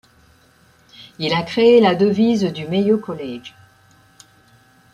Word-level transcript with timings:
Il 1.19 1.31
a 1.31 1.43
créé 1.43 1.79
la 1.79 1.93
devise 1.93 2.45
du 2.45 2.67
Mayo 2.67 2.97
College. 2.97 3.53